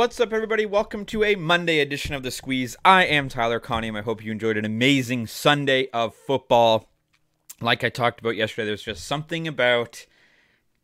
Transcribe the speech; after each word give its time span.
What's 0.00 0.18
up, 0.18 0.32
everybody? 0.32 0.64
Welcome 0.64 1.04
to 1.04 1.24
a 1.24 1.34
Monday 1.34 1.78
edition 1.78 2.14
of 2.14 2.22
The 2.22 2.30
Squeeze. 2.30 2.74
I 2.86 3.04
am 3.04 3.28
Tyler 3.28 3.60
Conium. 3.60 3.98
I 3.98 4.00
hope 4.00 4.24
you 4.24 4.32
enjoyed 4.32 4.56
an 4.56 4.64
amazing 4.64 5.26
Sunday 5.26 5.90
of 5.92 6.14
football. 6.14 6.88
Like 7.60 7.84
I 7.84 7.90
talked 7.90 8.18
about 8.18 8.34
yesterday, 8.34 8.64
there's 8.64 8.82
just 8.82 9.06
something 9.06 9.46
about 9.46 10.06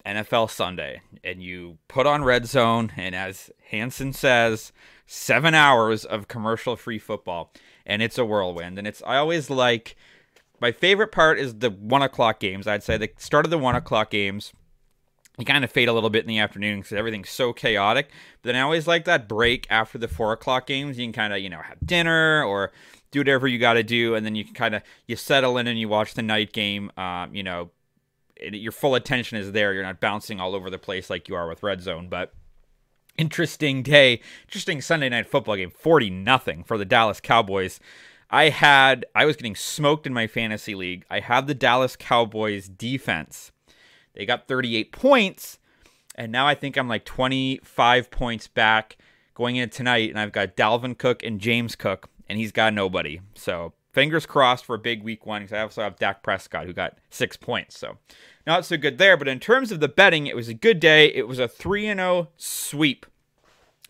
NFL 0.04 0.50
Sunday, 0.50 1.00
and 1.24 1.42
you 1.42 1.78
put 1.88 2.06
on 2.06 2.24
Red 2.24 2.44
Zone, 2.44 2.92
and 2.94 3.14
as 3.14 3.50
Hanson 3.70 4.12
says, 4.12 4.70
seven 5.06 5.54
hours 5.54 6.04
of 6.04 6.28
commercial 6.28 6.76
free 6.76 6.98
football, 6.98 7.54
and 7.86 8.02
it's 8.02 8.18
a 8.18 8.24
whirlwind. 8.26 8.78
And 8.78 8.86
it's, 8.86 9.02
I 9.06 9.16
always 9.16 9.48
like, 9.48 9.96
my 10.60 10.72
favorite 10.72 11.10
part 11.10 11.38
is 11.38 11.60
the 11.60 11.70
one 11.70 12.02
o'clock 12.02 12.38
games. 12.38 12.66
I'd 12.66 12.82
say 12.82 12.98
the 12.98 13.10
start 13.16 13.46
of 13.46 13.50
the 13.50 13.56
one 13.56 13.76
o'clock 13.76 14.10
games 14.10 14.52
you 15.38 15.44
kind 15.44 15.64
of 15.64 15.70
fade 15.70 15.88
a 15.88 15.92
little 15.92 16.10
bit 16.10 16.24
in 16.24 16.28
the 16.28 16.38
afternoon 16.38 16.80
because 16.80 16.94
everything's 16.94 17.28
so 17.28 17.52
chaotic. 17.52 18.10
But 18.42 18.48
then 18.48 18.56
I 18.56 18.62
always 18.62 18.86
like 18.86 19.04
that 19.04 19.28
break 19.28 19.66
after 19.68 19.98
the 19.98 20.08
four 20.08 20.32
o'clock 20.32 20.66
games. 20.66 20.98
You 20.98 21.04
can 21.04 21.12
kind 21.12 21.32
of, 21.32 21.40
you 21.40 21.50
know, 21.50 21.60
have 21.60 21.78
dinner 21.84 22.42
or 22.42 22.72
do 23.10 23.20
whatever 23.20 23.46
you 23.46 23.58
got 23.58 23.74
to 23.74 23.82
do, 23.82 24.14
and 24.14 24.24
then 24.24 24.34
you 24.34 24.44
can 24.44 24.54
kind 24.54 24.74
of 24.74 24.82
you 25.06 25.16
settle 25.16 25.58
in 25.58 25.66
and 25.66 25.78
you 25.78 25.88
watch 25.88 26.14
the 26.14 26.22
night 26.22 26.52
game. 26.52 26.90
Um, 26.96 27.34
you 27.34 27.42
know, 27.42 27.70
your 28.40 28.72
full 28.72 28.94
attention 28.94 29.38
is 29.38 29.52
there. 29.52 29.74
You're 29.74 29.82
not 29.82 30.00
bouncing 30.00 30.40
all 30.40 30.54
over 30.54 30.70
the 30.70 30.78
place 30.78 31.10
like 31.10 31.28
you 31.28 31.34
are 31.34 31.48
with 31.48 31.62
Red 31.62 31.82
Zone. 31.82 32.08
But 32.08 32.32
interesting 33.18 33.82
day, 33.82 34.20
interesting 34.46 34.80
Sunday 34.80 35.10
night 35.10 35.28
football 35.28 35.56
game. 35.56 35.70
Forty 35.70 36.08
nothing 36.08 36.64
for 36.64 36.78
the 36.78 36.86
Dallas 36.86 37.20
Cowboys. 37.20 37.78
I 38.30 38.48
had 38.48 39.04
I 39.14 39.26
was 39.26 39.36
getting 39.36 39.54
smoked 39.54 40.06
in 40.06 40.14
my 40.14 40.26
fantasy 40.26 40.74
league. 40.74 41.04
I 41.10 41.20
had 41.20 41.46
the 41.46 41.54
Dallas 41.54 41.94
Cowboys 41.94 42.68
defense 42.68 43.52
they 44.16 44.26
got 44.26 44.48
38 44.48 44.92
points, 44.92 45.58
and 46.14 46.32
now 46.32 46.46
I 46.46 46.54
think 46.54 46.76
I'm 46.76 46.88
like 46.88 47.04
25 47.04 48.10
points 48.10 48.48
back 48.48 48.96
going 49.34 49.56
into 49.56 49.76
tonight, 49.76 50.10
and 50.10 50.18
I've 50.18 50.32
got 50.32 50.56
Dalvin 50.56 50.96
Cook 50.96 51.22
and 51.22 51.40
James 51.40 51.76
Cook, 51.76 52.08
and 52.28 52.38
he's 52.38 52.52
got 52.52 52.72
nobody. 52.72 53.20
So 53.34 53.74
fingers 53.92 54.26
crossed 54.26 54.64
for 54.64 54.74
a 54.74 54.78
big 54.78 55.02
week 55.02 55.24
one 55.24 55.42
because 55.42 55.54
I 55.54 55.62
also 55.62 55.82
have 55.82 55.98
Dak 55.98 56.22
Prescott 56.22 56.66
who 56.66 56.72
got 56.72 56.98
six 57.08 57.36
points. 57.36 57.78
So 57.78 57.96
not 58.46 58.64
so 58.64 58.76
good 58.76 58.98
there. 58.98 59.16
But 59.16 59.28
in 59.28 59.40
terms 59.40 59.72
of 59.72 59.80
the 59.80 59.88
betting, 59.88 60.26
it 60.26 60.36
was 60.36 60.48
a 60.48 60.54
good 60.54 60.80
day. 60.80 61.06
It 61.06 61.26
was 61.26 61.38
a 61.38 61.48
3 61.48 61.84
0 61.86 62.28
sweep 62.36 63.06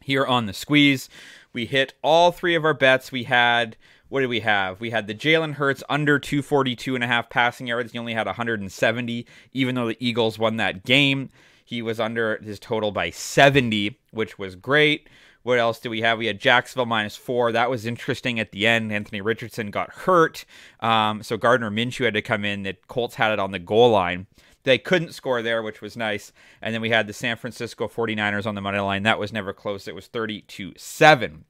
here 0.00 0.24
on 0.24 0.46
the 0.46 0.52
squeeze. 0.52 1.08
We 1.52 1.66
hit 1.66 1.94
all 2.02 2.30
three 2.30 2.54
of 2.54 2.64
our 2.64 2.74
bets. 2.74 3.10
We 3.10 3.24
had 3.24 3.76
what 4.08 4.20
did 4.20 4.28
we 4.28 4.40
have? 4.40 4.80
We 4.80 4.90
had 4.90 5.06
the 5.06 5.14
Jalen 5.14 5.54
Hurts 5.54 5.82
under 5.88 6.18
242 6.18 6.94
and 6.94 7.02
a 7.02 7.06
half 7.06 7.28
passing 7.28 7.66
yards. 7.66 7.92
He 7.92 7.98
only 7.98 8.14
had 8.14 8.26
170, 8.26 9.26
even 9.52 9.74
though 9.74 9.88
the 9.88 9.96
Eagles 10.00 10.38
won 10.38 10.56
that 10.56 10.84
game. 10.84 11.30
He 11.64 11.82
was 11.82 11.98
under 11.98 12.38
his 12.42 12.60
total 12.60 12.92
by 12.92 13.10
70, 13.10 13.98
which 14.12 14.38
was 14.38 14.54
great. 14.54 15.08
What 15.42 15.58
else 15.58 15.78
do 15.78 15.90
we 15.90 16.00
have? 16.00 16.18
We 16.18 16.26
had 16.26 16.40
Jacksonville 16.40 16.86
minus 16.86 17.16
four. 17.16 17.52
That 17.52 17.70
was 17.70 17.86
interesting 17.86 18.40
at 18.40 18.52
the 18.52 18.66
end. 18.66 18.92
Anthony 18.92 19.20
Richardson 19.20 19.70
got 19.70 19.90
hurt. 19.90 20.44
Um, 20.80 21.22
so 21.22 21.36
Gardner 21.36 21.70
Minshew 21.70 22.04
had 22.04 22.14
to 22.14 22.22
come 22.22 22.44
in. 22.44 22.62
The 22.62 22.76
Colts 22.88 23.16
had 23.16 23.32
it 23.32 23.38
on 23.38 23.52
the 23.52 23.58
goal 23.58 23.90
line. 23.90 24.26
They 24.64 24.78
couldn't 24.78 25.14
score 25.14 25.42
there, 25.42 25.62
which 25.62 25.80
was 25.80 25.96
nice. 25.96 26.32
And 26.60 26.74
then 26.74 26.82
we 26.82 26.90
had 26.90 27.06
the 27.06 27.12
San 27.12 27.36
Francisco 27.36 27.86
49ers 27.86 28.46
on 28.46 28.56
the 28.56 28.60
money 28.60 28.80
line. 28.80 29.04
That 29.04 29.20
was 29.20 29.32
never 29.32 29.52
close. 29.52 29.86
It 29.86 29.94
was 29.94 30.08
30 30.08 30.42
to 30.42 30.72
7. 30.76 31.44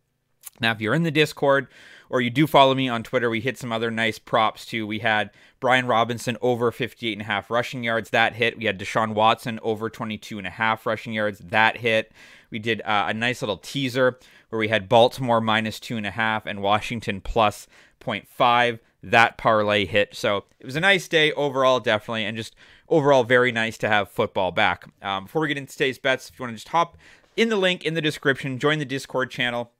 Now, 0.60 0.72
if 0.72 0.80
you're 0.80 0.94
in 0.94 1.02
the 1.02 1.10
Discord 1.10 1.68
or 2.08 2.20
you 2.20 2.30
do 2.30 2.46
follow 2.46 2.74
me 2.74 2.88
on 2.88 3.02
Twitter, 3.02 3.28
we 3.28 3.40
hit 3.40 3.58
some 3.58 3.72
other 3.72 3.90
nice 3.90 4.18
props 4.18 4.64
too. 4.64 4.86
We 4.86 5.00
had 5.00 5.30
Brian 5.60 5.86
Robinson 5.86 6.36
over 6.40 6.70
58 6.70 7.12
and 7.12 7.22
a 7.22 7.24
half 7.24 7.50
rushing 7.50 7.84
yards. 7.84 8.10
That 8.10 8.34
hit. 8.34 8.58
We 8.58 8.66
had 8.66 8.78
Deshaun 8.78 9.14
Watson 9.14 9.58
over 9.62 9.90
22 9.90 10.38
and 10.38 10.46
a 10.46 10.50
half 10.50 10.86
rushing 10.86 11.12
yards. 11.12 11.38
That 11.40 11.78
hit. 11.78 12.12
We 12.50 12.58
did 12.58 12.80
uh, 12.82 13.06
a 13.08 13.14
nice 13.14 13.42
little 13.42 13.56
teaser 13.56 14.18
where 14.48 14.58
we 14.58 14.68
had 14.68 14.88
Baltimore 14.88 15.40
minus 15.40 15.80
two 15.80 15.96
and 15.96 16.06
a 16.06 16.10
half 16.12 16.46
and 16.46 16.62
Washington 16.62 17.20
plus 17.20 17.66
0.5. 18.00 18.78
That 19.02 19.36
parlay 19.36 19.84
hit. 19.84 20.14
So 20.14 20.44
it 20.58 20.66
was 20.66 20.76
a 20.76 20.80
nice 20.80 21.06
day 21.08 21.32
overall, 21.32 21.80
definitely, 21.80 22.24
and 22.24 22.36
just 22.36 22.56
overall 22.88 23.24
very 23.24 23.52
nice 23.52 23.78
to 23.78 23.88
have 23.88 24.10
football 24.10 24.52
back. 24.52 24.84
Um, 25.02 25.24
before 25.24 25.42
we 25.42 25.48
get 25.48 25.58
into 25.58 25.72
today's 25.72 25.98
bets, 25.98 26.28
if 26.28 26.38
you 26.38 26.42
want 26.42 26.52
to 26.52 26.56
just 26.56 26.68
hop 26.68 26.96
in 27.36 27.48
the 27.48 27.56
link 27.56 27.84
in 27.84 27.94
the 27.94 28.00
description, 28.00 28.58
join 28.58 28.78
the 28.78 28.84
Discord 28.84 29.30
channel 29.30 29.72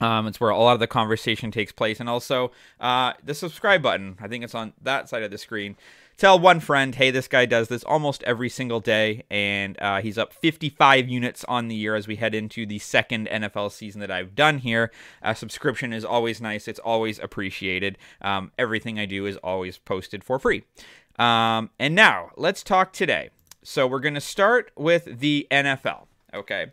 um, 0.00 0.26
it's 0.26 0.40
where 0.40 0.50
a 0.50 0.58
lot 0.58 0.74
of 0.74 0.80
the 0.80 0.86
conversation 0.86 1.50
takes 1.50 1.72
place, 1.72 2.00
and 2.00 2.08
also 2.08 2.52
uh, 2.80 3.14
the 3.24 3.34
subscribe 3.34 3.82
button. 3.82 4.16
I 4.20 4.28
think 4.28 4.44
it's 4.44 4.54
on 4.54 4.72
that 4.82 5.08
side 5.08 5.22
of 5.22 5.30
the 5.30 5.38
screen. 5.38 5.76
Tell 6.18 6.38
one 6.38 6.60
friend, 6.60 6.94
hey, 6.94 7.10
this 7.10 7.28
guy 7.28 7.44
does 7.44 7.68
this 7.68 7.84
almost 7.84 8.22
every 8.22 8.48
single 8.48 8.80
day, 8.80 9.24
and 9.30 9.76
uh, 9.82 10.00
he's 10.00 10.16
up 10.16 10.32
55 10.32 11.08
units 11.08 11.44
on 11.44 11.68
the 11.68 11.74
year 11.74 11.94
as 11.94 12.08
we 12.08 12.16
head 12.16 12.34
into 12.34 12.64
the 12.64 12.78
second 12.78 13.28
NFL 13.28 13.70
season 13.70 14.00
that 14.00 14.10
I've 14.10 14.34
done 14.34 14.58
here. 14.58 14.90
A 15.22 15.34
subscription 15.34 15.92
is 15.92 16.04
always 16.04 16.40
nice; 16.40 16.68
it's 16.68 16.80
always 16.80 17.18
appreciated. 17.18 17.98
Um, 18.22 18.52
everything 18.58 18.98
I 18.98 19.04
do 19.06 19.26
is 19.26 19.36
always 19.38 19.76
posted 19.76 20.24
for 20.24 20.38
free. 20.38 20.64
Um, 21.18 21.70
and 21.78 21.94
now 21.94 22.30
let's 22.36 22.62
talk 22.62 22.92
today. 22.92 23.30
So 23.62 23.86
we're 23.86 24.00
going 24.00 24.14
to 24.14 24.20
start 24.20 24.70
with 24.76 25.20
the 25.20 25.46
NFL. 25.50 26.06
Okay. 26.32 26.66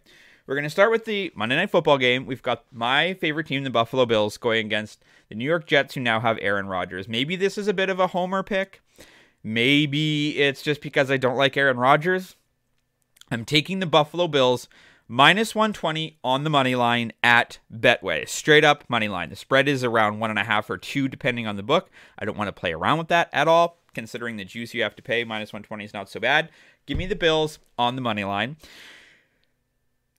We're 0.45 0.55
going 0.55 0.63
to 0.65 0.69
start 0.69 0.91
with 0.91 1.05
the 1.05 1.31
Monday 1.35 1.55
Night 1.55 1.69
Football 1.69 1.97
game. 1.97 2.25
We've 2.25 2.41
got 2.41 2.65
my 2.69 3.13
favorite 3.13 3.47
team, 3.47 3.63
the 3.63 3.69
Buffalo 3.69 4.05
Bills, 4.05 4.35
going 4.35 4.65
against 4.65 5.01
the 5.29 5.35
New 5.35 5.45
York 5.45 5.65
Jets, 5.65 5.93
who 5.93 6.01
now 6.01 6.19
have 6.19 6.37
Aaron 6.41 6.67
Rodgers. 6.67 7.07
Maybe 7.07 7.37
this 7.37 7.57
is 7.57 7.69
a 7.69 7.73
bit 7.73 7.89
of 7.89 7.97
a 8.01 8.07
homer 8.07 8.43
pick. 8.43 8.81
Maybe 9.41 10.37
it's 10.37 10.61
just 10.61 10.81
because 10.81 11.09
I 11.09 11.15
don't 11.15 11.37
like 11.37 11.55
Aaron 11.55 11.77
Rodgers. 11.77 12.35
I'm 13.31 13.45
taking 13.45 13.79
the 13.79 13.85
Buffalo 13.85 14.27
Bills 14.27 14.67
minus 15.07 15.55
120 15.55 16.19
on 16.25 16.43
the 16.43 16.49
money 16.49 16.75
line 16.75 17.13
at 17.23 17.59
Betway. 17.73 18.27
Straight 18.27 18.65
up 18.65 18.83
money 18.89 19.07
line. 19.07 19.29
The 19.29 19.37
spread 19.37 19.69
is 19.69 19.81
around 19.81 20.19
one 20.19 20.29
and 20.29 20.39
a 20.39 20.43
half 20.43 20.69
or 20.69 20.77
two, 20.77 21.07
depending 21.07 21.47
on 21.47 21.55
the 21.55 21.63
book. 21.63 21.89
I 22.19 22.25
don't 22.25 22.37
want 22.37 22.49
to 22.49 22.59
play 22.59 22.73
around 22.73 22.97
with 22.97 23.07
that 23.07 23.29
at 23.31 23.47
all, 23.47 23.79
considering 23.93 24.35
the 24.35 24.43
juice 24.43 24.73
you 24.73 24.83
have 24.83 24.95
to 24.97 25.01
pay. 25.01 25.23
Minus 25.23 25.53
120 25.53 25.85
is 25.85 25.93
not 25.93 26.09
so 26.09 26.19
bad. 26.19 26.49
Give 26.85 26.97
me 26.97 27.05
the 27.05 27.15
Bills 27.15 27.59
on 27.79 27.95
the 27.95 28.01
money 28.01 28.25
line. 28.25 28.57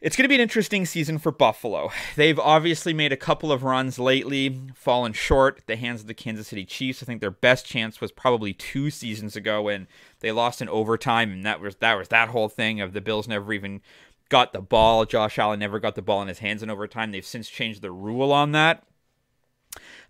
It's 0.04 0.16
going 0.16 0.24
to 0.24 0.28
be 0.28 0.34
an 0.34 0.42
interesting 0.42 0.84
season 0.84 1.16
for 1.16 1.32
Buffalo. 1.32 1.90
They've 2.14 2.38
obviously 2.38 2.92
made 2.92 3.10
a 3.10 3.16
couple 3.16 3.50
of 3.50 3.62
runs 3.62 3.98
lately, 3.98 4.60
fallen 4.74 5.14
short 5.14 5.60
at 5.60 5.66
the 5.66 5.76
hands 5.76 6.02
of 6.02 6.08
the 6.08 6.12
Kansas 6.12 6.48
City 6.48 6.66
Chiefs. 6.66 7.02
I 7.02 7.06
think 7.06 7.22
their 7.22 7.30
best 7.30 7.64
chance 7.64 8.02
was 8.02 8.12
probably 8.12 8.52
two 8.52 8.90
seasons 8.90 9.34
ago 9.34 9.62
when 9.62 9.88
they 10.20 10.30
lost 10.30 10.60
in 10.60 10.68
overtime, 10.68 11.32
and 11.32 11.46
that 11.46 11.58
was 11.58 11.76
that 11.76 11.96
was 11.96 12.08
that 12.08 12.28
whole 12.28 12.50
thing 12.50 12.82
of 12.82 12.92
the 12.92 13.00
Bills 13.00 13.26
never 13.26 13.50
even 13.54 13.80
got 14.28 14.52
the 14.52 14.60
ball. 14.60 15.06
Josh 15.06 15.38
Allen 15.38 15.60
never 15.60 15.80
got 15.80 15.94
the 15.94 16.02
ball 16.02 16.20
in 16.20 16.28
his 16.28 16.40
hands 16.40 16.62
in 16.62 16.68
overtime. 16.68 17.10
They've 17.10 17.24
since 17.24 17.48
changed 17.48 17.80
the 17.80 17.90
rule 17.90 18.30
on 18.30 18.52
that. 18.52 18.82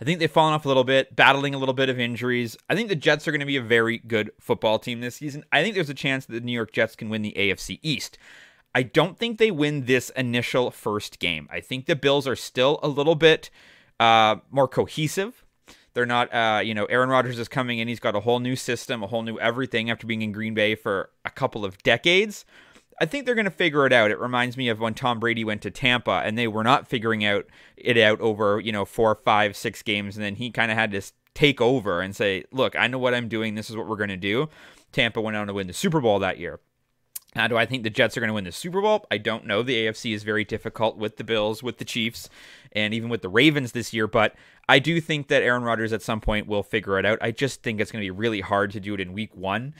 I 0.00 0.04
think 0.04 0.18
they've 0.18 0.28
fallen 0.28 0.54
off 0.54 0.64
a 0.64 0.68
little 0.68 0.82
bit, 0.82 1.14
battling 1.14 1.54
a 1.54 1.58
little 1.58 1.72
bit 1.72 1.88
of 1.88 2.00
injuries. 2.00 2.56
I 2.68 2.74
think 2.74 2.88
the 2.88 2.96
Jets 2.96 3.28
are 3.28 3.30
going 3.30 3.38
to 3.38 3.46
be 3.46 3.58
a 3.58 3.62
very 3.62 3.98
good 3.98 4.32
football 4.40 4.80
team 4.80 5.02
this 5.02 5.14
season. 5.14 5.44
I 5.52 5.62
think 5.62 5.76
there's 5.76 5.88
a 5.88 5.94
chance 5.94 6.26
that 6.26 6.32
the 6.32 6.40
New 6.40 6.50
York 6.50 6.72
Jets 6.72 6.96
can 6.96 7.10
win 7.10 7.22
the 7.22 7.34
AFC 7.36 7.78
East. 7.80 8.18
I 8.74 8.82
don't 8.82 9.18
think 9.18 9.38
they 9.38 9.50
win 9.50 9.84
this 9.84 10.10
initial 10.10 10.70
first 10.70 11.18
game. 11.18 11.48
I 11.50 11.60
think 11.60 11.86
the 11.86 11.96
Bills 11.96 12.26
are 12.26 12.36
still 12.36 12.80
a 12.82 12.88
little 12.88 13.14
bit 13.14 13.50
uh, 14.00 14.36
more 14.50 14.66
cohesive. 14.66 15.44
They're 15.94 16.06
not, 16.06 16.34
uh, 16.34 16.60
you 16.64 16.74
know, 16.74 16.86
Aaron 16.86 17.08
Rodgers 17.08 17.38
is 17.38 17.46
coming 17.46 17.78
in. 17.78 17.86
He's 17.86 18.00
got 18.00 18.16
a 18.16 18.20
whole 18.20 18.40
new 18.40 18.56
system, 18.56 19.02
a 19.04 19.06
whole 19.06 19.22
new 19.22 19.38
everything 19.38 19.90
after 19.90 20.08
being 20.08 20.22
in 20.22 20.32
Green 20.32 20.52
Bay 20.52 20.74
for 20.74 21.10
a 21.24 21.30
couple 21.30 21.64
of 21.64 21.78
decades. 21.84 22.44
I 23.00 23.06
think 23.06 23.26
they're 23.26 23.34
going 23.36 23.44
to 23.44 23.50
figure 23.50 23.86
it 23.86 23.92
out. 23.92 24.10
It 24.10 24.18
reminds 24.18 24.56
me 24.56 24.68
of 24.68 24.80
when 24.80 24.94
Tom 24.94 25.20
Brady 25.20 25.44
went 25.44 25.62
to 25.62 25.70
Tampa 25.70 26.22
and 26.24 26.36
they 26.36 26.48
were 26.48 26.64
not 26.64 26.88
figuring 26.88 27.24
out 27.24 27.46
it 27.76 27.96
out 27.96 28.20
over, 28.20 28.60
you 28.60 28.72
know, 28.72 28.84
four, 28.84 29.14
five, 29.24 29.56
six 29.56 29.82
games. 29.82 30.16
And 30.16 30.24
then 30.24 30.36
he 30.36 30.50
kind 30.50 30.70
of 30.70 30.76
had 30.76 30.90
to 30.92 31.02
take 31.34 31.60
over 31.60 32.00
and 32.00 32.14
say, 32.14 32.44
look, 32.52 32.76
I 32.76 32.86
know 32.86 32.98
what 32.98 33.14
I'm 33.14 33.28
doing. 33.28 33.54
This 33.54 33.70
is 33.70 33.76
what 33.76 33.88
we're 33.88 33.96
going 33.96 34.08
to 34.10 34.16
do. 34.16 34.48
Tampa 34.92 35.20
went 35.20 35.36
on 35.36 35.48
to 35.48 35.54
win 35.54 35.66
the 35.66 35.72
Super 35.72 36.00
Bowl 36.00 36.18
that 36.20 36.38
year. 36.38 36.60
Now, 37.34 37.48
do 37.48 37.56
I 37.56 37.66
think 37.66 37.82
the 37.82 37.90
Jets 37.90 38.16
are 38.16 38.20
going 38.20 38.28
to 38.28 38.34
win 38.34 38.44
the 38.44 38.52
Super 38.52 38.80
Bowl? 38.80 39.06
I 39.10 39.18
don't 39.18 39.46
know. 39.46 39.62
The 39.62 39.86
AFC 39.86 40.14
is 40.14 40.22
very 40.22 40.44
difficult 40.44 40.96
with 40.96 41.16
the 41.16 41.24
Bills, 41.24 41.62
with 41.62 41.78
the 41.78 41.84
Chiefs, 41.84 42.28
and 42.72 42.94
even 42.94 43.08
with 43.08 43.22
the 43.22 43.28
Ravens 43.28 43.72
this 43.72 43.92
year. 43.92 44.06
But 44.06 44.34
I 44.68 44.78
do 44.78 45.00
think 45.00 45.28
that 45.28 45.42
Aaron 45.42 45.64
Rodgers 45.64 45.92
at 45.92 46.02
some 46.02 46.20
point 46.20 46.46
will 46.46 46.62
figure 46.62 46.98
it 46.98 47.04
out. 47.04 47.18
I 47.20 47.32
just 47.32 47.62
think 47.62 47.80
it's 47.80 47.90
going 47.90 48.02
to 48.02 48.06
be 48.06 48.10
really 48.10 48.40
hard 48.40 48.70
to 48.72 48.80
do 48.80 48.94
it 48.94 49.00
in 49.00 49.12
week 49.12 49.34
one. 49.34 49.74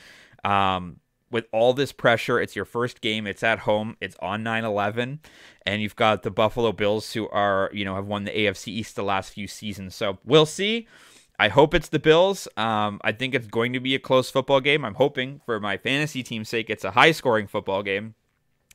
Um, 0.45 1.01
with 1.31 1.47
all 1.53 1.75
this 1.75 1.91
pressure, 1.91 2.41
it's 2.41 2.55
your 2.55 2.65
first 2.65 3.01
game, 3.01 3.27
it's 3.27 3.43
at 3.43 3.61
home, 3.61 3.97
it's 4.01 4.15
on 4.21 4.43
9 4.43 4.65
11, 4.65 5.21
and 5.67 5.83
you've 5.83 5.97
got 5.97 6.23
the 6.23 6.31
Buffalo 6.31 6.71
Bills 6.71 7.13
who 7.13 7.29
are, 7.31 7.71
you 7.73 7.85
know, 7.85 7.97
have 7.97 8.07
won 8.07 8.25
the 8.25 8.31
AFC 8.31 8.69
East 8.69 8.95
the 8.95 9.03
last 9.03 9.33
few 9.33 9.49
seasons. 9.49 9.95
So 9.97 10.19
we'll 10.25 10.47
see. 10.47 10.87
I 11.39 11.49
hope 11.49 11.75
it's 11.75 11.89
the 11.89 11.99
Bills. 11.99 12.47
Um, 12.57 13.01
I 13.03 13.13
think 13.13 13.35
it's 13.35 13.47
going 13.47 13.73
to 13.73 13.81
be 13.81 13.95
a 13.95 13.99
close 13.99 14.31
football 14.31 14.61
game. 14.61 14.85
I'm 14.85 14.95
hoping 14.95 15.41
for 15.45 15.59
my 15.59 15.77
fantasy 15.77 16.23
team's 16.23 16.49
sake, 16.49 16.71
it's 16.71 16.85
a 16.85 16.93
high 16.93 17.13
scoring 17.13 17.47
football 17.47 17.83
game. 17.83 18.15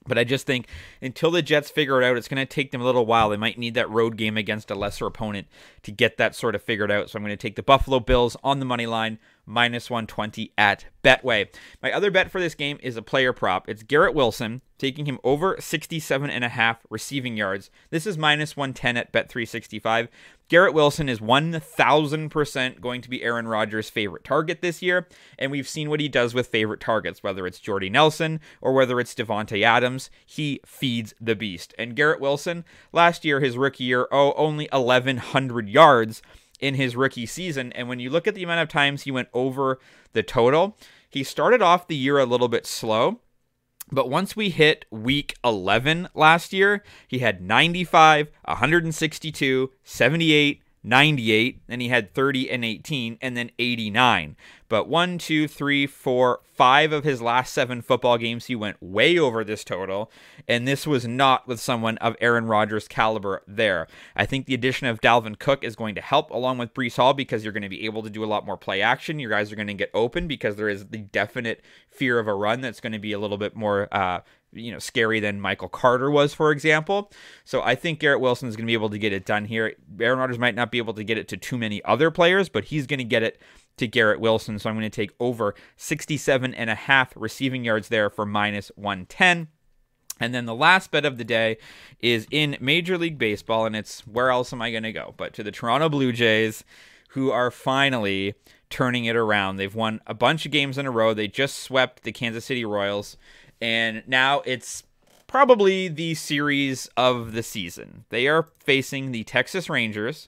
But 0.08 0.18
I 0.18 0.24
just 0.24 0.48
think 0.48 0.68
until 1.02 1.30
the 1.30 1.42
Jets 1.42 1.70
figure 1.70 2.02
it 2.02 2.06
out, 2.06 2.18
it's 2.18 2.28
going 2.28 2.46
to 2.46 2.46
take 2.46 2.72
them 2.72 2.82
a 2.82 2.86
little 2.86 3.06
while. 3.06 3.30
They 3.30 3.38
might 3.38 3.60
need 3.60 3.74
that 3.76 3.90
road 3.90 4.18
game 4.18 4.38
against 4.38 4.72
a 4.72 4.76
lesser 4.76 5.06
opponent 5.06 5.48
to 5.84 5.92
get 5.92 6.18
that 6.18 6.36
sort 6.36 6.56
of 6.56 6.64
figured 6.64 6.90
out. 6.90 7.10
So 7.10 7.18
I'm 7.18 7.24
going 7.24 7.32
to 7.32 7.38
take 7.38 7.58
the 7.58 7.64
Buffalo 7.64 8.00
Bills 8.00 8.36
on 8.44 8.60
the 8.60 8.66
money 8.66 8.88
line, 8.88 9.20
minus 9.46 9.90
120 9.90 10.54
at 10.58 10.86
Betway. 11.04 11.50
My 11.84 11.92
other 11.92 12.12
bet 12.12 12.32
for 12.32 12.40
this 12.40 12.56
game 12.56 12.80
is 12.82 12.98
a 12.98 13.02
player 13.02 13.34
prop. 13.34 13.68
It's 13.68 13.84
Garrett 13.84 14.16
Wilson, 14.16 14.62
taking 14.80 15.06
him 15.06 15.20
over 15.24 15.56
67 15.60 16.30
and 16.30 16.44
a 16.44 16.50
half 16.50 16.80
receiving 16.90 17.38
yards. 17.38 17.70
This 17.92 18.08
is 18.08 18.18
minus 18.18 18.58
110 18.58 18.98
at 18.98 19.14
Bet365. 19.14 20.08
Garrett 20.48 20.74
Wilson 20.74 21.08
is 21.08 21.20
1000% 21.20 22.82
going 22.82 23.02
to 23.02 23.10
be 23.10 23.22
Aaron 23.22 23.48
Rodgers' 23.48 23.92
favorite 23.92 24.24
target 24.24 24.62
this 24.62 24.82
year, 24.82 25.08
and 25.38 25.52
we've 25.52 25.68
seen 25.68 25.92
what 25.92 26.00
he 26.00 26.08
does 26.08 26.34
with 26.34 26.48
favorite 26.48 26.80
targets, 26.80 27.22
whether 27.22 27.46
it's 27.46 27.60
Jordy 27.60 27.90
Nelson 27.90 28.40
or 28.60 28.74
whether 28.74 29.00
it's 29.00 29.14
Davante 29.14 29.62
Adams. 29.62 30.10
He 30.26 30.60
feeds 30.66 31.14
the 31.22 31.36
beast. 31.36 31.76
And 31.78 31.96
Garrett 31.96 32.20
Wilson, 32.20 32.66
last 32.92 33.24
year, 33.24 33.40
his 33.40 33.58
rookie 33.58 33.84
year, 33.84 34.08
oh, 34.12 34.34
only 34.34 34.68
1,100 34.72 35.70
yards 35.70 36.24
in 36.60 36.76
his 36.76 36.96
rookie 36.96 37.26
season. 37.26 37.72
And 37.74 37.88
when 37.88 38.00
you 38.00 38.10
look 38.10 38.28
at 38.28 38.36
the 38.36 38.44
amount 38.44 38.62
of 38.62 38.70
times 38.70 39.04
he 39.04 39.12
went 39.12 39.30
over 39.34 39.80
the 40.14 40.24
total, 40.24 40.78
he 41.10 41.24
started 41.24 41.62
off 41.62 41.88
the 41.88 41.96
year 41.96 42.18
a 42.18 42.26
little 42.26 42.48
bit 42.48 42.66
slow. 42.66 43.20
But 43.92 44.10
once 44.10 44.36
we 44.36 44.50
hit 44.50 44.86
week 44.92 45.36
11 45.44 46.10
last 46.14 46.54
year, 46.54 46.84
he 47.08 47.20
had 47.20 47.42
95, 47.42 48.30
162, 48.46 49.72
78, 49.84 50.62
98, 50.84 51.62
then 51.68 51.80
he 51.80 51.90
had 51.90 52.14
30 52.14 52.52
and 52.52 52.64
18, 52.64 53.18
and 53.22 53.36
then 53.36 53.52
89. 53.58 54.36
But 54.70 54.88
one, 54.88 55.18
two, 55.18 55.48
three, 55.48 55.88
four, 55.88 56.42
five 56.54 56.92
of 56.92 57.04
his 57.04 57.22
last 57.22 57.54
seven 57.54 57.82
football 57.82 58.18
games, 58.18 58.46
he 58.46 58.56
went 58.56 58.82
way 58.82 59.18
over 59.18 59.44
this 59.44 59.64
total, 59.64 60.12
and 60.48 60.68
this 60.68 60.86
was 60.86 61.08
not 61.08 61.48
with 61.48 61.60
someone 61.60 61.98
of 61.98 62.16
Aaron 62.22 62.46
Rodgers' 62.46 62.88
caliber 62.88 63.42
there. 63.48 63.88
I 64.16 64.26
think 64.26 64.46
the 64.46 64.54
addition 64.54 64.88
of 64.88 65.02
Dalvin 65.02 65.40
Cook 65.40 65.64
is 65.64 65.76
going 65.76 65.96
to 65.96 66.02
help 66.02 66.30
along 66.30 66.60
with 66.60 66.74
Breece 66.74 66.98
Hall 66.98 67.14
because 67.14 67.44
you're 67.44 67.54
going 67.54 67.64
to 67.64 67.70
be 67.70 67.86
able 67.86 68.04
to 68.04 68.10
do 68.10 68.24
a 68.24 68.28
lot 68.28 68.46
more 68.46 68.58
play 68.58 68.82
action. 68.82 69.20
You 69.20 69.28
guys 69.28 69.52
are 69.52 69.56
going 69.56 69.68
to 69.68 69.74
get 69.74 69.90
open 69.94 70.28
because 70.28 70.56
there 70.56 70.70
is 70.70 70.88
the 70.88 71.00
definite 71.00 71.62
fear 71.90 72.20
of 72.20 72.28
a 72.28 72.34
run 72.34 72.62
that's 72.62 72.80
going 72.80 72.94
to 72.94 73.00
be 73.00 73.12
a 73.12 73.20
little 73.20 73.38
bit 73.38 73.56
more 73.56 73.88
uh, 73.92 74.22
you 74.54 74.72
know 74.72 74.80
scary 74.80 75.20
than 75.20 75.40
Michael 75.40 75.70
Carter 75.70 76.10
was, 76.12 76.34
for 76.34 76.52
example. 76.52 77.12
So 77.46 77.62
I 77.62 77.76
think 77.76 78.00
Garrett 78.00 78.22
Wilson 78.22 78.50
is 78.50 78.56
going 78.56 78.66
to 78.66 78.70
be 78.70 78.74
able 78.74 78.90
to 78.90 79.00
get 79.00 79.14
it 79.14 79.26
done 79.26 79.46
here. 79.46 79.74
Aaron 80.00 80.20
Rodgers 80.20 80.40
might 80.40 80.56
not 80.56 80.72
be 80.72 80.78
able 80.78 80.94
to 80.96 81.04
get 81.04 81.18
it 81.18 81.28
to 81.30 81.38
too 81.38 81.58
many 81.58 81.84
other 81.86 82.12
players, 82.12 82.50
but 82.50 82.66
he's 82.66 82.88
going 82.88 83.00
to 83.00 83.04
get 83.04 83.24
it 83.24 83.40
to 83.80 83.88
Garrett 83.88 84.20
Wilson. 84.20 84.60
So 84.60 84.70
I'm 84.70 84.76
going 84.76 84.84
to 84.84 84.90
take 84.90 85.14
over 85.20 85.56
67 85.78 86.54
and 86.54 86.70
a 86.70 86.76
half 86.76 87.14
receiving 87.16 87.66
yards 87.66 87.90
there 87.90 88.10
for 88.10 88.26
minus 88.26 88.72
110. 88.76 89.48
And 90.22 90.34
then 90.34 90.46
the 90.46 90.56
last 90.56 90.92
bet 90.92 91.06
of 91.06 91.18
the 91.18 91.24
day 91.24 91.58
is 92.00 92.28
in 92.30 92.58
Major 92.60 92.98
League 92.98 93.18
Baseball, 93.18 93.66
and 93.66 93.76
it's 93.76 94.06
where 94.06 94.30
else 94.30 94.52
am 94.52 94.62
I 94.62 94.70
going 94.70 94.84
to 94.84 94.92
go? 94.92 95.14
But 95.16 95.34
to 95.36 95.44
the 95.44 95.52
Toronto 95.52 95.88
Blue 95.88 96.12
Jays, 96.12 96.66
who 97.10 97.32
are 97.32 97.50
finally 97.50 98.36
turning 98.70 99.06
it 99.06 99.16
around. 99.16 99.56
They've 99.56 99.74
won 99.74 100.00
a 100.06 100.14
bunch 100.14 100.46
of 100.46 100.52
games 100.52 100.78
in 100.78 100.86
a 100.86 100.92
row. 100.92 101.14
They 101.14 101.28
just 101.28 101.58
swept 101.58 102.04
the 102.04 102.12
Kansas 102.12 102.46
City 102.46 102.66
Royals 102.66 103.18
and 103.62 104.04
now 104.08 104.42
it's 104.46 104.84
probably 105.28 105.88
the 105.88 106.16
series 106.16 106.88
of 106.98 107.34
the 107.34 107.44
season. 107.44 108.06
They 108.10 108.28
are 108.28 108.48
facing 108.60 109.12
the 109.12 109.24
Texas 109.24 109.70
Rangers, 109.70 110.28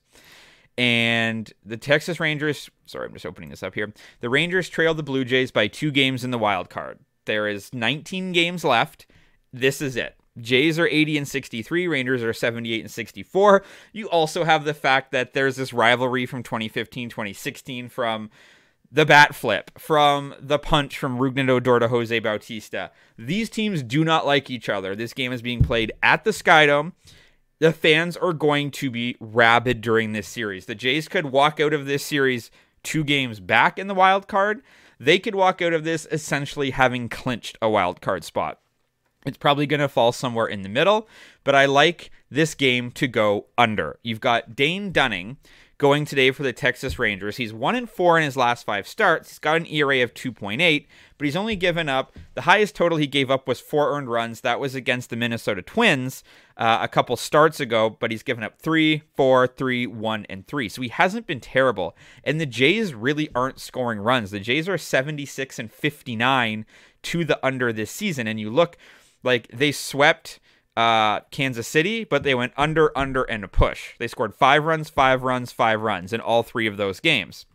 and 0.82 1.54
the 1.64 1.78
Texas 1.78 2.20
Rangers. 2.20 2.72
Sorry, 2.88 3.06
I'm 3.06 3.14
just 3.14 3.28
opening 3.28 3.52
this 3.52 3.62
up 3.62 3.76
here. 3.76 3.94
The 4.22 4.32
Rangers 4.32 4.68
trail 4.68 4.96
the 4.96 5.04
Blue 5.04 5.24
Jays 5.24 5.52
by 5.52 5.68
two 5.68 5.92
games 5.92 6.24
in 6.24 6.32
the 6.32 6.40
wild 6.40 6.72
card. 6.72 6.98
There 7.26 7.48
is 7.48 7.72
19 7.72 8.32
games 8.32 8.64
left. 8.64 9.06
This 9.54 9.80
is 9.80 9.96
it. 9.96 10.16
Jays 10.40 10.80
are 10.80 10.88
80 10.88 11.20
and 11.20 11.28
63, 11.28 11.88
Rangers 11.88 12.24
are 12.24 12.34
78 12.34 12.82
and 12.82 12.90
64. 12.90 13.64
You 13.94 14.10
also 14.10 14.44
have 14.44 14.64
the 14.64 14.74
fact 14.74 15.12
that 15.12 15.34
there's 15.34 15.58
this 15.58 15.72
rivalry 15.72 16.26
from 16.26 16.42
2015, 16.42 17.10
2016 17.10 17.88
from 17.88 18.32
the 18.92 19.06
bat 19.06 19.36
flip, 19.36 19.78
from 19.78 20.34
the 20.40 20.58
punch 20.58 20.98
from 20.98 21.20
Rougned 21.20 21.50
Odor 21.50 21.78
to 21.78 21.90
Jose 21.90 22.18
Bautista. 22.18 22.90
These 23.20 23.52
teams 23.52 23.84
do 23.84 24.04
not 24.04 24.26
like 24.26 24.50
each 24.50 24.68
other. 24.68 24.96
This 24.96 25.14
game 25.14 25.32
is 25.32 25.44
being 25.44 25.62
played 25.62 25.92
at 26.02 26.24
the 26.24 26.32
Skydome. 26.32 26.94
The 27.62 27.72
fans 27.72 28.18
are 28.18 28.34
going 28.34 28.72
to 28.72 28.90
be 28.90 29.16
rabid 29.20 29.82
during 29.82 30.14
this 30.14 30.28
series. 30.28 30.66
The 30.66 30.74
Jays 30.74 31.08
could 31.08 31.28
walk 31.28 31.60
out 31.60 31.76
of 31.76 31.86
this 31.86 32.04
series 32.04 32.50
two 32.82 33.04
games 33.04 33.40
back 33.40 33.78
in 33.78 33.86
the 33.86 33.94
wild 33.94 34.28
card. 34.28 34.64
They 35.00 35.20
could 35.20 35.36
walk 35.36 35.62
out 35.62 35.72
of 35.72 35.84
this 35.84 36.08
essentially 36.12 36.72
having 36.72 37.08
clinched 37.08 37.60
a 37.62 37.70
wild 37.70 38.02
card 38.02 38.24
spot. 38.24 38.60
It's 39.28 39.38
probably 39.38 39.68
going 39.68 39.80
to 39.80 39.88
fall 39.88 40.12
somewhere 40.12 40.48
in 40.48 40.64
the 40.64 40.70
middle, 40.70 41.08
but 41.44 41.54
I 41.54 41.68
like 41.68 42.10
this 42.32 42.56
game 42.56 42.90
to 42.94 43.06
go 43.08 43.46
under. 43.60 44.00
You've 44.02 44.22
got 44.22 44.56
Dane 44.56 44.92
Dunning 44.92 45.38
going 45.82 46.06
today 46.06 46.30
for 46.30 46.44
the 46.44 46.54
Texas 46.54 47.00
Rangers. 47.00 47.38
He's 47.38 47.52
1 47.52 47.74
and 47.74 47.90
4 47.90 48.20
in 48.20 48.24
his 48.24 48.38
last 48.38 48.68
5 48.68 48.88
starts. 48.88 49.30
He's 49.30 49.40
got 49.40 49.58
an 49.58 49.66
ERA 49.66 50.04
of 50.04 50.14
2.8, 50.14 50.86
but 51.18 51.26
he's 51.26 51.36
only 51.36 51.56
given 51.56 51.90
up 51.90 52.16
the 52.36 52.42
highest 52.42 52.76
total 52.76 53.00
he 53.00 53.08
gave 53.08 53.32
up 53.32 53.48
was 53.48 53.60
4 53.60 53.98
earned 53.98 54.08
runs. 54.08 54.42
That 54.42 54.60
was 54.60 54.76
against 54.76 55.10
the 55.10 55.16
Minnesota 55.16 55.64
Twins 55.64 56.24
uh, 56.56 56.78
a 56.82 56.88
couple 56.88 57.18
starts 57.18 57.60
ago, 57.60 57.90
but 57.90 58.12
he's 58.12 58.22
given 58.22 58.44
up 58.44 58.60
3, 58.62 59.02
4, 59.16 59.48
3, 59.48 59.88
1 59.88 60.26
and 60.30 60.46
3. 60.46 60.70
So 60.70 60.84
he 60.84 60.90
hasn't 60.90 61.26
been 61.26 61.40
terrible. 61.40 61.98
And 62.24 62.40
the 62.40 62.46
Jays 62.46 62.94
really 62.94 63.32
aren't 63.34 63.60
scoring 63.60 64.02
runs. 64.02 64.30
The 64.30 64.40
Jays 64.40 64.70
are 64.70 64.78
76 64.78 65.58
and 65.58 65.72
59 65.72 66.64
to 67.02 67.26
the 67.26 67.44
under 67.44 67.74
this 67.74 67.90
season 67.90 68.28
and 68.28 68.40
you 68.40 68.52
look 68.52 68.78
like 69.24 69.48
they 69.48 69.72
swept 69.72 70.40
uh, 70.78 71.22
Kansas 71.32 71.68
City, 71.68 72.04
but 72.04 72.24
they 72.24 72.36
went 72.36 72.54
under, 72.56 72.98
under, 72.98 73.24
and 73.24 73.44
a 73.44 73.48
push. 73.48 73.94
They 74.00 74.08
scored 74.08 74.36
five 74.36 74.64
runs, 74.64 74.90
five 74.90 75.24
runs, 75.24 75.52
five 75.52 75.82
runs 75.82 76.14
in 76.14 76.22
all 76.22 76.44
three 76.44 76.68
of 76.68 76.78
those 76.78 77.00
games. 77.00 77.46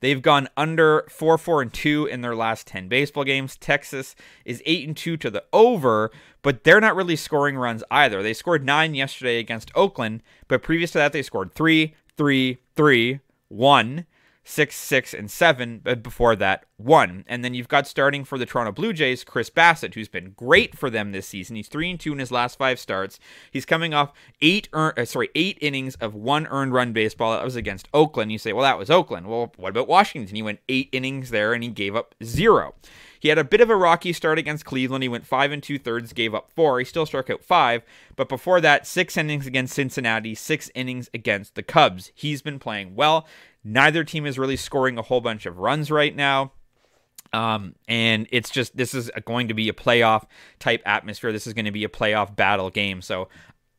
They've 0.00 0.22
gone 0.22 0.48
under 0.56 1.04
4 1.10 1.38
4 1.38 1.62
and 1.62 1.72
2 1.72 2.06
in 2.06 2.20
their 2.20 2.36
last 2.36 2.66
10 2.68 2.88
baseball 2.88 3.24
games. 3.24 3.56
Texas 3.56 4.14
is 4.44 4.62
8 4.64 4.86
and 4.88 4.96
2 4.96 5.16
to 5.16 5.30
the 5.30 5.44
over, 5.52 6.10
but 6.42 6.62
they're 6.62 6.80
not 6.80 6.94
really 6.94 7.16
scoring 7.16 7.56
runs 7.56 7.82
either. 7.90 8.22
They 8.22 8.34
scored 8.34 8.64
9 8.64 8.94
yesterday 8.94 9.38
against 9.38 9.72
Oakland, 9.74 10.22
but 10.46 10.62
previous 10.62 10.92
to 10.92 10.98
that 10.98 11.12
they 11.12 11.22
scored 11.22 11.52
3 11.52 11.94
3 12.16 12.58
3 12.76 13.20
1 13.48 14.06
six, 14.48 14.76
six, 14.76 15.12
and 15.12 15.30
seven, 15.30 15.78
but 15.84 16.02
before 16.02 16.34
that, 16.34 16.64
one. 16.78 17.22
And 17.28 17.44
then 17.44 17.52
you've 17.52 17.68
got 17.68 17.86
starting 17.86 18.24
for 18.24 18.38
the 18.38 18.46
Toronto 18.46 18.72
Blue 18.72 18.94
Jays, 18.94 19.22
Chris 19.22 19.50
Bassitt, 19.50 19.92
who's 19.92 20.08
been 20.08 20.30
great 20.30 20.76
for 20.76 20.88
them 20.88 21.12
this 21.12 21.26
season. 21.28 21.56
He's 21.56 21.68
three 21.68 21.90
and 21.90 22.00
two 22.00 22.12
in 22.12 22.18
his 22.18 22.32
last 22.32 22.56
five 22.56 22.80
starts. 22.80 23.20
He's 23.50 23.66
coming 23.66 23.92
off 23.92 24.12
eight, 24.40 24.70
earn, 24.72 24.94
uh, 24.96 25.04
sorry, 25.04 25.28
eight 25.34 25.58
innings 25.60 25.96
of 25.96 26.14
one 26.14 26.46
earned 26.46 26.72
run 26.72 26.94
baseball. 26.94 27.32
That 27.32 27.44
was 27.44 27.56
against 27.56 27.88
Oakland. 27.92 28.32
You 28.32 28.38
say, 28.38 28.54
well, 28.54 28.64
that 28.64 28.78
was 28.78 28.90
Oakland. 28.90 29.26
Well, 29.26 29.52
what 29.58 29.70
about 29.70 29.86
Washington? 29.86 30.34
He 30.34 30.42
went 30.42 30.60
eight 30.68 30.88
innings 30.92 31.28
there 31.28 31.52
and 31.52 31.62
he 31.62 31.68
gave 31.68 31.94
up 31.94 32.14
zero. 32.24 32.74
He 33.20 33.28
had 33.28 33.38
a 33.38 33.44
bit 33.44 33.60
of 33.60 33.70
a 33.70 33.76
rocky 33.76 34.12
start 34.12 34.38
against 34.38 34.64
Cleveland. 34.64 35.02
He 35.02 35.08
went 35.08 35.26
five 35.26 35.52
and 35.52 35.62
two 35.62 35.78
thirds, 35.78 36.12
gave 36.12 36.34
up 36.34 36.50
four. 36.50 36.78
He 36.78 36.84
still 36.84 37.06
struck 37.06 37.30
out 37.30 37.42
five, 37.42 37.82
but 38.16 38.28
before 38.28 38.60
that, 38.60 38.86
six 38.86 39.16
innings 39.16 39.46
against 39.46 39.74
Cincinnati, 39.74 40.34
six 40.34 40.70
innings 40.74 41.10
against 41.12 41.54
the 41.54 41.62
Cubs. 41.62 42.12
He's 42.14 42.42
been 42.42 42.58
playing 42.58 42.94
well. 42.94 43.26
Neither 43.64 44.04
team 44.04 44.26
is 44.26 44.38
really 44.38 44.56
scoring 44.56 44.98
a 44.98 45.02
whole 45.02 45.20
bunch 45.20 45.46
of 45.46 45.58
runs 45.58 45.90
right 45.90 46.14
now. 46.14 46.52
Um, 47.32 47.74
and 47.86 48.26
it's 48.30 48.48
just 48.48 48.76
this 48.76 48.94
is 48.94 49.10
going 49.26 49.48
to 49.48 49.54
be 49.54 49.68
a 49.68 49.74
playoff 49.74 50.24
type 50.58 50.82
atmosphere. 50.86 51.30
This 51.30 51.46
is 51.46 51.52
going 51.52 51.66
to 51.66 51.70
be 51.70 51.84
a 51.84 51.88
playoff 51.88 52.34
battle 52.34 52.70
game. 52.70 53.02
So 53.02 53.28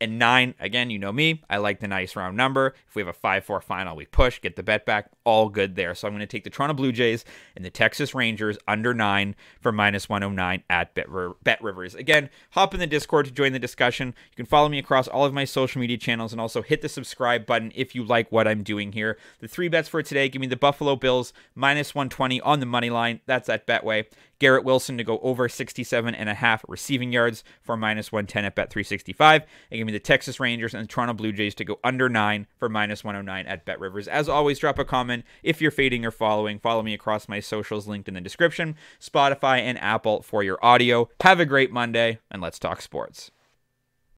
and 0.02 0.18
nine, 0.18 0.56
again, 0.60 0.90
you 0.90 0.98
know 0.98 1.12
me. 1.12 1.44
I 1.50 1.58
like 1.58 1.80
the 1.80 1.88
nice 1.88 2.16
round 2.16 2.38
number. 2.38 2.74
If 2.88 2.96
we 2.96 3.02
have 3.02 3.10
a 3.10 3.14
5 3.14 3.44
4 3.44 3.62
final, 3.62 3.96
we 3.96 4.06
push, 4.06 4.40
get 4.40 4.56
the 4.56 4.64
bet 4.64 4.86
back. 4.86 5.10
All 5.30 5.48
good 5.48 5.76
there. 5.76 5.94
So 5.94 6.08
I'm 6.08 6.14
going 6.16 6.22
to 6.22 6.26
take 6.26 6.44
the 6.44 6.50
Toronto 6.50 6.74
Blue 6.74 6.92
Jays 6.92 7.24
and 7.56 7.64
the 7.64 7.70
Texas 7.70 8.16
Rangers 8.16 8.58
under 8.68 8.96
nine 8.96 9.36
for 9.62 9.72
minus 9.72 10.10
109 10.10 10.64
at 10.72 10.96
Bet, 10.96 11.06
bet 11.44 11.62
Rivers. 11.62 11.94
Again, 11.94 12.32
hop 12.50 12.74
in 12.74 12.80
the 12.80 12.88
Discord 12.88 13.28
to 13.28 13.32
join 13.32 13.54
the 13.54 13.60
discussion. 13.60 14.08
You 14.08 14.36
can 14.36 14.48
follow 14.48 14.70
me 14.70 14.80
across 14.80 15.08
all 15.08 15.26
of 15.26 15.34
my 15.34 15.46
social 15.46 15.82
media 15.82 15.98
channels 15.98 16.32
and 16.32 16.42
also 16.42 16.64
hit 16.64 16.82
the 16.82 16.90
subscribe 16.90 17.46
button 17.46 17.72
if 17.76 17.94
you 17.94 18.04
like 18.04 18.32
what 18.32 18.48
I'm 18.48 18.64
doing 18.64 18.94
here. 18.94 19.20
The 19.40 19.48
three 19.48 19.68
bets 19.68 19.88
for 19.88 20.02
today 20.02 20.30
give 20.30 20.40
me 20.40 20.48
the 20.48 20.56
Buffalo 20.56 20.96
Bills 20.96 21.32
minus 21.54 21.94
120 21.94 22.42
on 22.42 22.60
the 22.60 22.66
money 22.66 22.90
line. 22.90 23.20
That's 23.28 23.50
at 23.50 23.68
Betway. 23.68 24.08
Garrett 24.40 24.64
Wilson 24.64 24.98
to 24.98 25.04
go 25.04 25.20
over 25.20 25.50
67 25.50 26.16
and 26.16 26.30
a 26.30 26.34
half 26.34 26.64
receiving 26.68 27.12
yards 27.12 27.44
for 27.62 27.76
minus 27.76 28.12
110 28.12 28.46
at 28.46 28.56
Bet 28.56 28.70
365. 28.72 29.44
And 29.70 29.78
give 29.78 29.86
me 29.86 29.92
the 29.92 30.00
Texas 30.00 30.40
Rangers 30.40 30.74
and 30.74 30.84
the 30.84 30.88
Toronto 30.88 31.14
Blue 31.14 31.34
Jays 31.34 31.54
to 31.56 31.66
go 31.66 31.78
under 31.84 32.08
9 32.08 32.48
for 32.58 32.70
minus 32.70 33.04
109 33.04 33.46
at 33.46 33.66
Bet 33.66 33.80
Rivers. 33.80 34.08
As 34.08 34.30
always, 34.30 34.58
drop 34.58 34.80
a 34.80 34.86
comment 34.86 35.19
if 35.44 35.62
you're 35.62 35.72
fading 35.72 36.06
or 36.06 36.12
following. 36.12 36.60
Follow 36.60 36.84
me 36.84 36.94
across 36.94 37.28
my 37.28 37.40
socials 37.40 37.88
linked 37.88 38.08
in 38.08 38.14
the 38.14 38.22
description, 38.22 38.76
Spotify 39.00 39.60
and 39.60 39.80
Apple 39.80 40.22
for 40.22 40.44
your 40.44 40.64
audio. 40.64 41.10
Have 41.22 41.40
a 41.40 41.46
great 41.46 41.72
Monday, 41.72 42.20
and 42.32 42.42
let's 42.42 42.60
talk 42.60 42.82
sports. 42.82 43.32